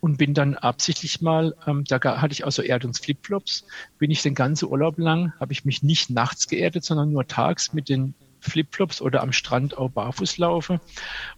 [0.00, 3.64] und bin dann absichtlich mal, ähm, da hatte ich also Erdungsflipflops,
[3.98, 7.72] bin ich den ganzen Urlaub lang, habe ich mich nicht nachts geerdet, sondern nur tags
[7.72, 10.80] mit den Flipflops oder am Strand auch barfuß laufe.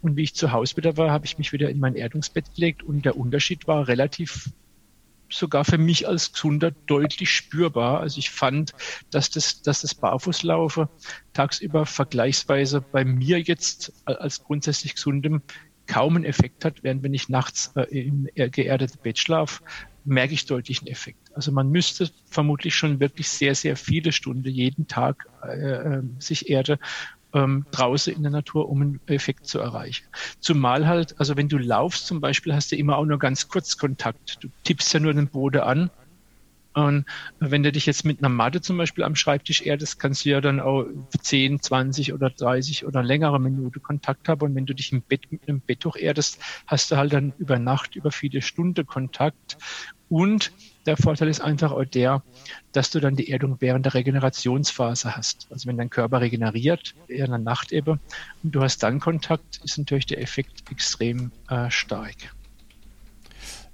[0.00, 2.82] Und wie ich zu Hause wieder war, habe ich mich wieder in mein Erdungsbett gelegt
[2.82, 4.50] und der Unterschied war relativ
[5.32, 8.00] sogar für mich als Gesunder deutlich spürbar.
[8.00, 8.72] Also ich fand,
[9.10, 10.88] dass das, dass das Barfußlaufen
[11.32, 15.42] tagsüber vergleichsweise bei mir jetzt als grundsätzlich Gesundem
[15.86, 19.62] kaum einen Effekt hat, während wenn ich nachts äh, im geerdeten Bett schlafe,
[20.04, 21.34] merke ich deutlich einen Effekt.
[21.34, 26.50] Also man müsste vermutlich schon wirklich sehr, sehr viele Stunden jeden Tag äh, äh sich
[26.50, 26.78] erde,
[27.34, 30.04] ähm, draußen in der Natur, um einen Effekt zu erreichen.
[30.40, 33.76] Zumal halt, also wenn du laufst zum Beispiel, hast du immer auch nur ganz kurz
[33.76, 34.42] Kontakt.
[34.42, 35.90] Du tippst ja nur den Boden an
[36.74, 37.04] Und
[37.38, 40.40] wenn du dich jetzt mit einer Matte zum Beispiel am Schreibtisch erdest, kannst du ja
[40.40, 40.86] dann auch
[41.20, 44.42] 10, 20 oder 30 oder längere Minute Kontakt haben.
[44.42, 47.58] Und wenn du dich im Bett mit einem Betttuch erdest, hast du halt dann über
[47.58, 49.58] Nacht, über viele Stunden Kontakt.
[50.08, 50.52] Und
[50.86, 52.22] der Vorteil ist einfach auch der,
[52.72, 55.46] dass du dann die Erdung während der Regenerationsphase hast.
[55.50, 58.00] Also wenn dein Körper regeneriert, in der Nacht eben,
[58.42, 62.34] und du hast dann Kontakt, ist natürlich der Effekt extrem äh, stark.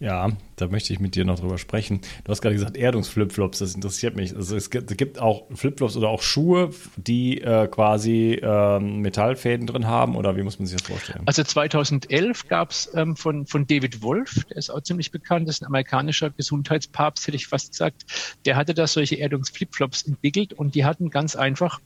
[0.00, 2.00] Ja, da möchte ich mit dir noch drüber sprechen.
[2.22, 4.34] Du hast gerade gesagt, Erdungsflipflops, das interessiert mich.
[4.34, 10.14] Also es gibt, auch Flipflops oder auch Schuhe, die äh, quasi äh, Metallfäden drin haben
[10.14, 11.22] oder wie muss man sich das vorstellen?
[11.26, 15.56] Also 2011 gab es ähm, von, von David Wolf, der ist auch ziemlich bekannt, das
[15.56, 18.04] ist ein amerikanischer Gesundheitspapst, hätte ich fast gesagt.
[18.44, 21.80] Der hatte da solche Erdungsflipflops entwickelt und die hatten ganz einfach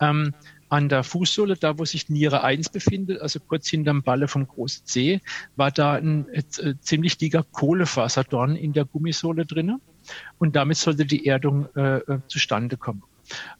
[0.00, 0.34] ähm,
[0.68, 4.86] an der Fußsohle, da wo sich Niere 1 befindet, also kurz hinterm Balle vom großen
[4.86, 5.20] C,
[5.54, 6.42] war da ein äh,
[6.80, 9.78] ziemlich dicker Kohlefaserdorn in der Gummisohle drinne
[10.38, 13.02] und damit sollte die Erdung äh, äh zustande kommen.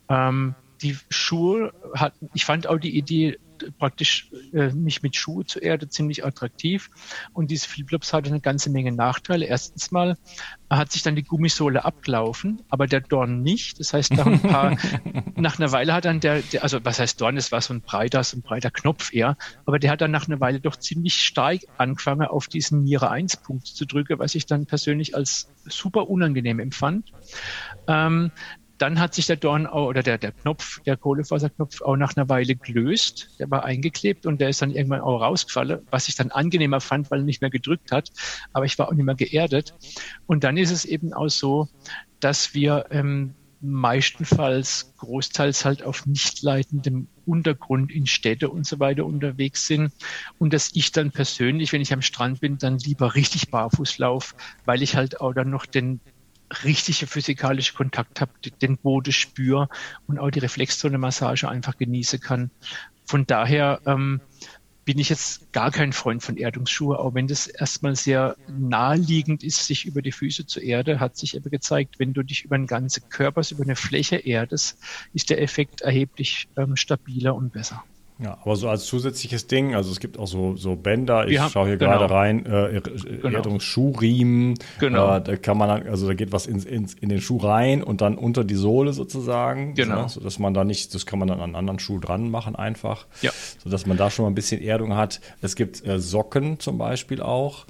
[0.09, 3.39] Ähm, die Schuhe hatten, ich fand auch die Idee
[3.79, 6.91] praktisch äh, mich mit Schuhe zur Erde ziemlich attraktiv.
[7.33, 9.47] Und diese Flipflops hatte eine ganze Menge Nachteile.
[9.47, 10.17] Erstens mal
[10.69, 13.79] hat sich dann die Gummisohle abgelaufen, aber der Dorn nicht.
[13.79, 14.77] Das heißt, nach, ein paar,
[15.37, 17.83] nach einer Weile hat dann der, der, also was heißt Dorn, das war so ein
[17.83, 21.15] breiter, so ein breiter Knopf eher, aber der hat dann nach einer Weile doch ziemlich
[21.23, 26.09] stark angefangen, auf diesen Niere 1 Punkt zu drücken, was ich dann persönlich als super
[26.09, 27.13] unangenehm empfand.
[27.87, 28.33] Ähm,
[28.79, 32.29] dann hat sich der Dorn auch, oder der, der Knopf, der Kohlefaserknopf auch nach einer
[32.29, 33.31] Weile gelöst.
[33.39, 37.11] Der war eingeklebt und der ist dann irgendwann auch rausgefallen, was ich dann angenehmer fand,
[37.11, 38.11] weil er nicht mehr gedrückt hat.
[38.53, 39.75] Aber ich war auch nicht mehr geerdet.
[40.27, 41.69] Und dann ist es eben auch so,
[42.21, 49.05] dass wir ähm, meistenfalls großteils halt auf nicht leitendem Untergrund in Städte und so weiter
[49.07, 49.93] unterwegs sind
[50.39, 54.35] und dass ich dann persönlich, wenn ich am Strand bin, dann lieber richtig barfuß laufe,
[54.67, 56.01] weil ich halt auch dann noch den
[56.65, 58.33] richtige physikalische Kontakt habe,
[58.63, 59.69] den Boden spüre
[60.07, 62.51] und auch die Reflexzone-Massage einfach genießen kann.
[63.05, 64.21] Von daher ähm,
[64.85, 69.67] bin ich jetzt gar kein Freund von Erdungsschuhe, auch wenn das erstmal sehr naheliegend ist,
[69.67, 72.69] sich über die Füße zu erden, hat sich aber gezeigt, wenn du dich über den
[72.69, 74.79] ganzen Körper, über eine Fläche erdest,
[75.13, 77.83] ist der Effekt erheblich ähm, stabiler und besser.
[78.19, 81.67] Ja, aber so als zusätzliches Ding, also es gibt auch so, so Bänder, ich schaue
[81.67, 81.99] hier genau.
[81.99, 83.37] gerade rein, äh, genau.
[83.37, 85.17] Erdungsschuhriemen, genau.
[85.17, 88.01] Äh, da kann man, also da geht was in, in, in den Schuh rein und
[88.01, 90.05] dann unter die Sohle sozusagen, genau.
[90.05, 92.57] Ne, sodass man da nicht, das kann man dann an einen anderen Schuh dran machen
[92.57, 93.33] einfach, ja.
[93.63, 95.21] sodass man da schon mal ein bisschen Erdung hat.
[95.43, 97.67] Es gibt äh, Socken zum Beispiel auch,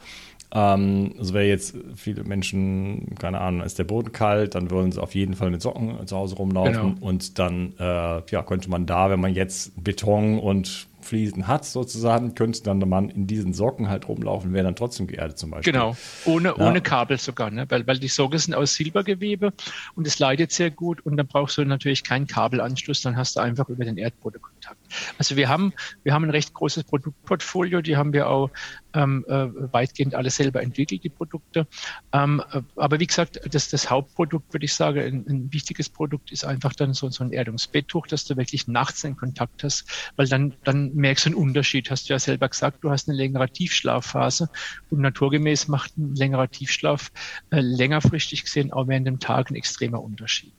[0.52, 5.02] ähm, also wäre jetzt viele Menschen, keine Ahnung, ist der Boden kalt, dann würden sie
[5.02, 7.06] auf jeden Fall mit Socken zu Hause rumlaufen genau.
[7.06, 12.35] und dann äh, ja, könnte man da, wenn man jetzt Beton und Fliesen hat, sozusagen,
[12.35, 15.72] könnte dann der Mann in diesen Socken halt rumlaufen, wäre dann trotzdem geerdet zum Beispiel.
[15.72, 16.59] Genau, ohne, ja.
[16.59, 17.64] ohne Kabel sogar, ne?
[17.68, 19.52] weil, weil die Socken sind aus Silbergewebe
[19.94, 23.40] und es leidet sehr gut und dann brauchst du natürlich keinen Kabelanschluss, dann hast du
[23.40, 24.80] einfach über den Erdboden Kontakt.
[25.18, 25.72] Also wir haben,
[26.03, 28.51] wir haben ein recht großes Produktportfolio, die haben wir auch
[28.94, 31.66] ähm, äh, weitgehend alle selber entwickelt, die Produkte.
[32.12, 36.33] Ähm, äh, aber wie gesagt, das, das Hauptprodukt, würde ich sagen, ein, ein wichtiges Produkt
[36.33, 39.85] ist einfach dann so, so ein Erdungsbetttuch, dass du wirklich nachts einen Kontakt hast,
[40.16, 41.90] weil dann, dann merkst du einen Unterschied.
[41.90, 44.49] Hast du ja selber gesagt, du hast eine längere Tiefschlafphase
[44.90, 47.11] und naturgemäß macht ein längerer Tiefschlaf
[47.51, 50.53] äh, längerfristig gesehen auch während dem Tag ein extremer Unterschied.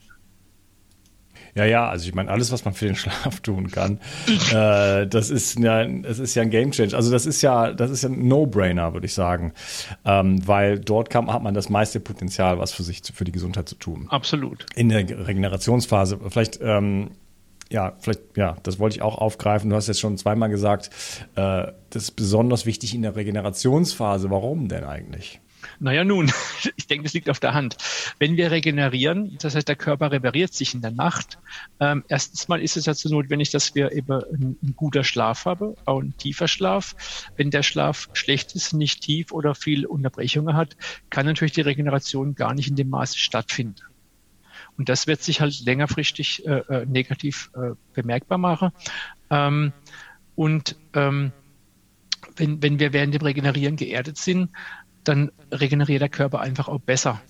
[1.58, 4.00] Ja, ja, also ich meine, alles, was man für den Schlaf tun kann,
[4.54, 6.96] äh, das ist ja, das ist ja ein Game Change.
[6.96, 9.54] Also das ist ja, das ist ja ein No-Brainer, würde ich sagen,
[10.06, 13.68] ähm, weil dort kann, hat man das meiste Potenzial, was für sich, für die Gesundheit
[13.68, 14.06] zu tun.
[14.10, 14.68] Absolut.
[14.76, 16.60] In der Regenerationsphase, vielleicht.
[16.62, 17.12] Ähm,
[17.70, 19.70] ja, vielleicht, ja, das wollte ich auch aufgreifen.
[19.70, 20.90] Du hast jetzt schon zweimal gesagt,
[21.36, 24.30] äh, das ist besonders wichtig in der Regenerationsphase.
[24.30, 25.42] Warum denn eigentlich?
[25.80, 26.32] Naja, nun,
[26.76, 27.78] ich denke, das liegt auf der Hand.
[28.20, 31.40] Wenn wir regenerieren, das heißt, der Körper repariert sich in der Nacht.
[31.80, 35.76] Ähm, erstens mal ist es dazu notwendig, dass wir eben ein, ein, guter Schlaf haben,
[35.86, 36.96] auch ein tiefer Schlaf.
[37.36, 40.78] Wenn der Schlaf schlecht ist, nicht tief oder viel Unterbrechungen hat,
[41.10, 43.82] kann natürlich die Regeneration gar nicht in dem Maße stattfinden.
[44.78, 48.72] Und das wird sich halt längerfristig äh, äh negativ äh, bemerkbar machen.
[49.32, 49.74] Ähm,
[50.36, 51.32] und ähm,
[52.36, 54.52] wenn, wenn wir während dem Regenerieren geerdet sind,
[55.08, 57.22] dann regeneriert der Körper einfach auch besser.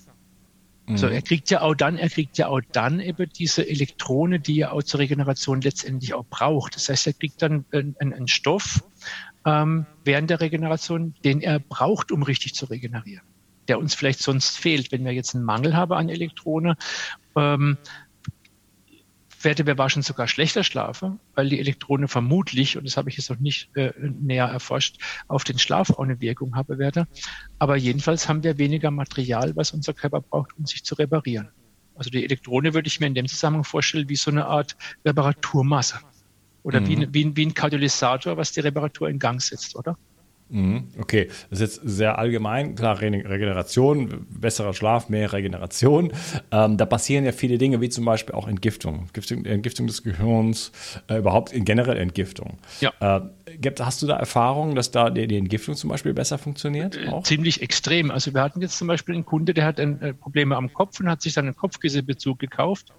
[0.86, 0.96] Mhm.
[0.96, 4.60] So, er kriegt ja auch dann, er kriegt ja auch dann eben diese Elektrone, die
[4.60, 6.76] er auch zur Regeneration letztendlich auch braucht.
[6.76, 8.82] Das heißt, er kriegt dann einen, einen Stoff
[9.44, 13.24] ähm, während der Regeneration, den er braucht, um richtig zu regenerieren,
[13.68, 16.76] der uns vielleicht sonst fehlt, wenn wir jetzt einen Mangel haben an Elektrone.
[17.36, 17.76] Ähm,
[19.48, 23.38] werde bewahrscheinlich sogar schlechter schlafen, weil die Elektronen vermutlich, und das habe ich jetzt noch
[23.38, 27.08] nicht äh, näher erforscht, auf den Schlaf auch eine Wirkung haben werde.
[27.58, 31.48] Aber jedenfalls haben wir weniger Material, was unser Körper braucht, um sich zu reparieren.
[31.94, 35.98] Also die Elektrone würde ich mir in dem Zusammenhang vorstellen wie so eine Art Reparaturmasse.
[36.62, 36.88] Oder mhm.
[36.88, 39.96] wie, wie, wie ein Katalysator, was die Reparatur in Gang setzt, oder?
[40.50, 40.88] Mhm.
[40.98, 42.74] Okay, das ist jetzt sehr allgemein.
[42.74, 46.12] Klar, Regeneration, besserer Schlaf, mehr Regeneration.
[46.50, 49.00] Ähm, da passieren ja viele Dinge, wie zum Beispiel auch Entgiftung.
[49.06, 50.72] Entgiftung, Entgiftung des Gehirns,
[51.08, 52.58] äh, überhaupt in generell Entgiftung.
[52.80, 52.92] Ja.
[53.00, 53.20] Äh,
[53.80, 56.96] hast du da Erfahrungen, dass da die, die, Entgiftung zum Beispiel besser funktioniert?
[56.96, 57.24] Äh, auch?
[57.24, 58.10] Ziemlich extrem.
[58.10, 60.98] Also wir hatten jetzt zum Beispiel einen Kunde, der hat ein, äh, Probleme am Kopf
[61.00, 62.92] und hat sich dann einen Kopfkisselbezug gekauft.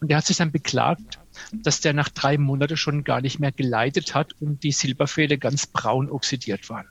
[0.00, 1.18] Und der hat sich dann beklagt,
[1.52, 5.66] dass der nach drei Monaten schon gar nicht mehr geleitet hat und die Silberfäde ganz
[5.66, 6.88] braun oxidiert waren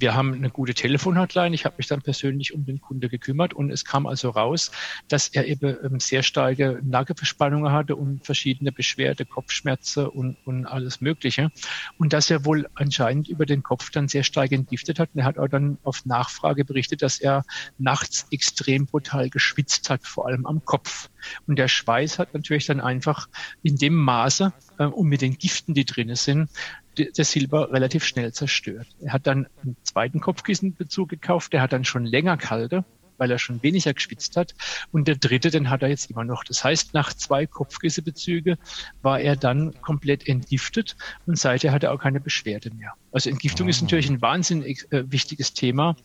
[0.00, 1.54] wir haben eine gute Telefonhotline.
[1.54, 4.70] Ich habe mich dann persönlich um den Kunde gekümmert und es kam also raus,
[5.08, 11.00] dass er eben ähm, sehr starke Nagelverspannungen hatte und verschiedene Beschwerde, Kopfschmerzen und, und alles
[11.00, 11.50] Mögliche.
[11.98, 15.10] Und dass er wohl anscheinend über den Kopf dann sehr stark entgiftet hat.
[15.14, 17.44] Und er hat auch dann auf Nachfrage berichtet, dass er
[17.78, 21.10] nachts extrem brutal geschwitzt hat, vor allem am Kopf.
[21.46, 23.28] Und der Schweiß hat natürlich dann einfach
[23.62, 26.48] in dem Maße äh, und mit den Giften, die drinnen sind,
[26.96, 28.86] das Silber relativ schnell zerstört.
[29.00, 32.84] Er hat dann einen zweiten Kopfkissenbezug gekauft, der hat dann schon länger kalte,
[33.20, 34.54] weil er schon weniger geschwitzt hat.
[34.90, 36.42] Und der dritte, den hat er jetzt immer noch.
[36.42, 38.56] Das heißt, nach zwei Kopfkissebezüge
[39.02, 42.94] war er dann komplett entgiftet und seither hat er auch keine Beschwerde mehr.
[43.12, 43.70] Also Entgiftung oh.
[43.70, 45.96] ist natürlich ein wahnsinnig äh, wichtiges Thema.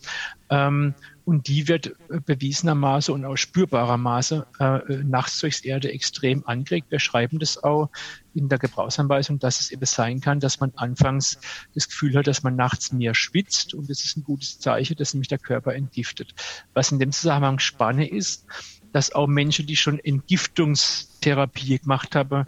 [0.50, 0.93] Ähm,
[1.24, 6.88] und die wird äh, bewiesenermaßen und auch spürbarermaßen äh, nachts durchs Erde extrem angeregt.
[6.91, 7.89] Wir schreiben das auch
[8.36, 11.39] in der Gebrauchsanweisung, dass es eben sein kann, dass man anfangs
[11.74, 15.13] das Gefühl hat, dass man nachts mehr schwitzt und das ist ein gutes Zeichen, dass
[15.13, 16.34] nämlich der Körper entgiftet.
[16.74, 18.45] Was in dem Zusammenhang spannend ist,
[18.91, 22.48] dass auch Menschen, die schon Entgiftungstherapie gemacht haben,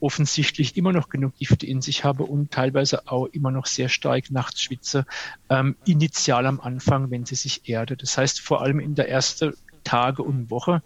[0.00, 4.30] offensichtlich immer noch genug Gifte in sich habe und teilweise auch immer noch sehr stark
[4.30, 5.06] nachts schwitze,
[5.50, 7.96] ähm, initial am Anfang, wenn sie sich erde.
[7.96, 10.82] Das heißt, vor allem in der ersten Tage und Woche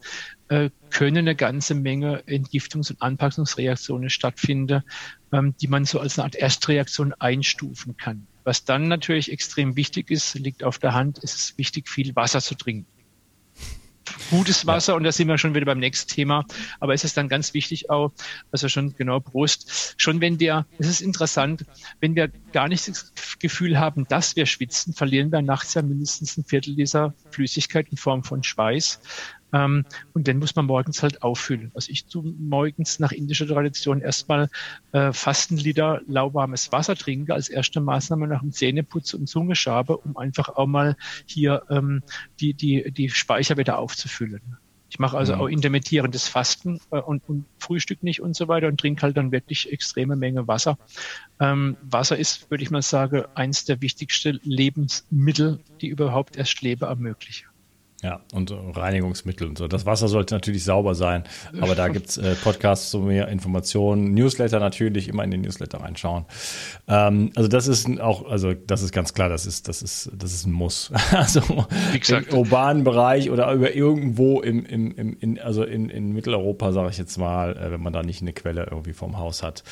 [0.48, 4.82] äh, können eine ganze Menge Entgiftungs- und Anpassungsreaktionen stattfinden,
[5.32, 8.26] ähm, die man so als eine Art Erstreaktion einstufen kann.
[8.44, 12.40] Was dann natürlich extrem wichtig ist, liegt auf der Hand, ist es wichtig, viel Wasser
[12.40, 12.86] zu trinken
[14.30, 16.44] gutes Wasser und da sind wir schon wieder beim nächsten Thema.
[16.80, 18.12] Aber es ist dann ganz wichtig auch,
[18.50, 21.64] also schon genau Brust, schon wenn der, es ist interessant,
[22.00, 26.36] wenn wir gar nicht das Gefühl haben, dass wir schwitzen, verlieren wir nachts ja mindestens
[26.36, 29.00] ein Viertel dieser Flüssigkeit in Form von Schweiß.
[29.52, 29.84] Ähm,
[30.14, 31.70] und den muss man morgens halt auffüllen.
[31.74, 34.48] Also ich tue morgens nach indischer Tradition erstmal
[34.92, 39.96] äh, fast einen Liter lauwarmes Wasser trinke als erste Maßnahme nach dem Zähneputz und Zungeschabe,
[39.96, 42.02] um einfach auch mal hier ähm,
[42.40, 44.58] die, die, die Speicher wieder aufzufüllen.
[44.92, 45.40] Ich mache also mhm.
[45.40, 49.32] auch intermittierendes Fasten äh, und, und Frühstück nicht und so weiter und trinke halt dann
[49.32, 50.76] wirklich extreme Menge Wasser.
[51.40, 56.84] Ähm, Wasser ist, würde ich mal sagen, eins der wichtigsten Lebensmittel, die überhaupt erst Leben
[56.84, 57.51] ermöglichen.
[58.02, 59.68] Ja, und Reinigungsmittel und so.
[59.68, 61.22] Das Wasser sollte natürlich sauber sein,
[61.60, 66.24] aber da gibt's äh, Podcasts zu mehr Informationen, Newsletter natürlich, immer in den Newsletter reinschauen.
[66.88, 70.32] Ähm, also das ist auch, also das ist ganz klar, das ist, das ist, das
[70.32, 70.90] ist ein Muss.
[71.12, 76.72] Also im urbanen Bereich oder über irgendwo im, im, im in, also in, in Mitteleuropa,
[76.72, 79.62] sage ich jetzt mal, äh, wenn man da nicht eine Quelle irgendwie vom Haus hat,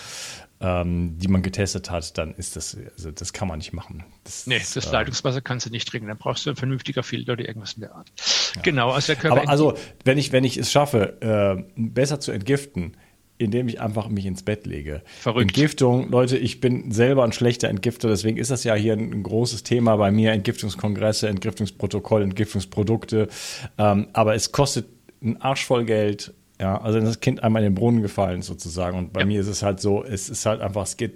[0.60, 4.04] ähm, die man getestet hat, dann ist das, also das kann man nicht machen.
[4.24, 6.08] Das, nee, das äh, Leitungswasser kannst du nicht trinken.
[6.08, 8.12] Dann brauchst du ein vernünftiger Filter oder irgendwas in der Art.
[8.54, 8.62] Ja.
[8.62, 9.40] Genau, also der Körper.
[9.40, 12.96] Aber also, wenn ich, wenn ich es schaffe, äh, besser zu entgiften,
[13.38, 15.02] indem ich einfach mich ins Bett lege.
[15.18, 15.48] Verrückt.
[15.48, 19.62] Entgiftung, Leute, ich bin selber ein schlechter Entgifter, deswegen ist das ja hier ein, großes
[19.62, 23.28] Thema bei mir, Entgiftungskongresse, Entgiftungsprotokoll, Entgiftungsprodukte.
[23.78, 24.88] Ähm, aber es kostet
[25.22, 28.98] einen Arsch voll Geld, ja, also das Kind einmal in den Brunnen gefallen sozusagen.
[28.98, 29.26] Und bei ja.
[29.26, 31.14] mir ist es halt so, es ist halt einfach, es geht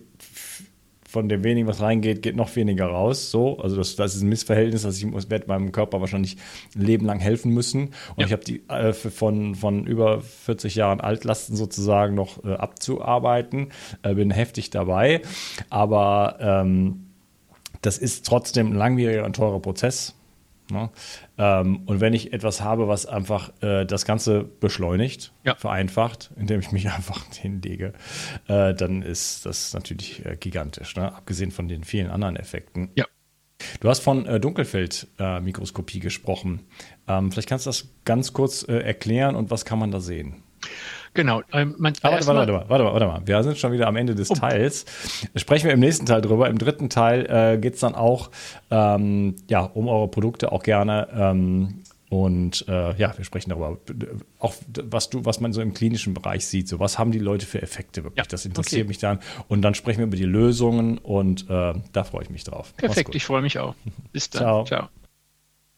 [1.14, 3.30] von dem wenigen, was reingeht, geht noch weniger raus.
[3.30, 6.38] So, also das, das ist ein Missverhältnis, also ich werde meinem Körper wahrscheinlich
[6.74, 7.90] ein Leben lang helfen müssen.
[8.16, 8.26] Und ja.
[8.26, 13.68] ich habe die äh, von, von über 40 Jahren Altlasten sozusagen noch äh, abzuarbeiten.
[14.02, 15.20] Äh, bin heftig dabei.
[15.68, 17.06] Aber ähm,
[17.82, 20.14] das ist trotzdem ein langwieriger und teurer Prozess.
[20.74, 20.90] Ne?
[21.38, 25.54] Ähm, und wenn ich etwas habe, was einfach äh, das Ganze beschleunigt, ja.
[25.54, 27.94] vereinfacht, indem ich mich einfach hinlege,
[28.48, 31.14] äh, dann ist das natürlich äh, gigantisch, ne?
[31.14, 32.90] abgesehen von den vielen anderen Effekten.
[32.94, 33.06] Ja.
[33.80, 36.66] Du hast von äh, Dunkelfeldmikroskopie gesprochen.
[37.08, 40.42] Ähm, vielleicht kannst du das ganz kurz äh, erklären und was kann man da sehen?
[41.14, 41.42] Genau.
[41.52, 43.22] Ähm, man, ah, warte, warte, warte, warte, warte mal.
[43.24, 44.34] Wir sind schon wieder am Ende des oh.
[44.34, 44.84] Teils.
[45.36, 46.48] Sprechen wir im nächsten Teil drüber.
[46.48, 48.30] Im dritten Teil äh, geht es dann auch
[48.70, 53.78] ähm, ja, um eure Produkte auch gerne ähm, Und äh, ja, wir sprechen darüber,
[54.38, 54.54] auch
[54.90, 56.68] was du, was man so im klinischen Bereich sieht.
[56.68, 58.24] So, was haben die Leute für Effekte wirklich?
[58.24, 58.88] Ja, das interessiert okay.
[58.88, 59.20] mich dann.
[59.48, 62.74] Und dann sprechen wir über die Lösungen und äh, da freue ich mich drauf.
[62.76, 63.74] Perfekt, ich freue mich auch.
[64.12, 64.42] Bis dann.
[64.42, 64.64] Ciao.
[64.64, 64.88] Ciao.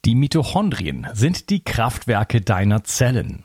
[0.05, 3.45] Die Mitochondrien sind die Kraftwerke deiner Zellen.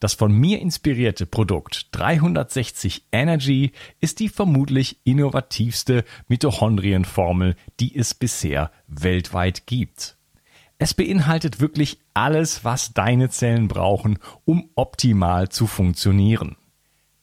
[0.00, 8.70] Das von mir inspirierte Produkt 360 Energy ist die vermutlich innovativste Mitochondrienformel, die es bisher
[8.88, 10.16] weltweit gibt.
[10.78, 16.56] Es beinhaltet wirklich alles, was deine Zellen brauchen, um optimal zu funktionieren.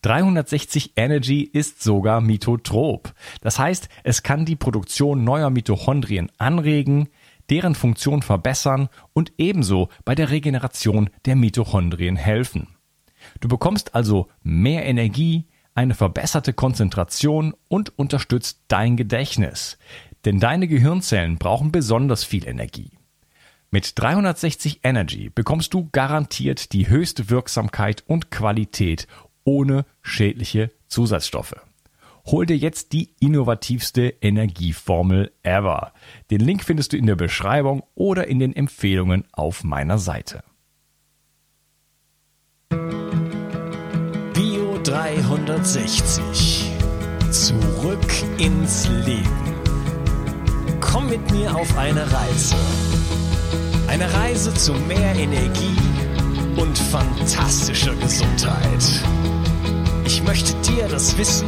[0.03, 3.13] 360 Energy ist sogar mitotrop.
[3.41, 7.09] Das heißt, es kann die Produktion neuer Mitochondrien anregen,
[7.49, 12.75] deren Funktion verbessern und ebenso bei der Regeneration der Mitochondrien helfen.
[13.39, 19.77] Du bekommst also mehr Energie, eine verbesserte Konzentration und unterstützt dein Gedächtnis.
[20.25, 22.91] Denn deine Gehirnzellen brauchen besonders viel Energie.
[23.69, 29.07] Mit 360 Energy bekommst du garantiert die höchste Wirksamkeit und Qualität
[29.43, 31.66] ohne schädliche Zusatzstoffe.
[32.29, 35.93] Hol dir jetzt die innovativste Energieformel ever.
[36.29, 40.43] Den Link findest du in der Beschreibung oder in den Empfehlungen auf meiner Seite.
[44.33, 46.69] Bio 360.
[47.31, 49.55] Zurück ins Leben.
[50.81, 52.57] Komm mit mir auf eine Reise.
[53.87, 55.77] Eine Reise zu mehr Energie
[56.57, 59.01] und fantastischer Gesundheit.
[60.03, 61.47] Ich möchte dir das Wissen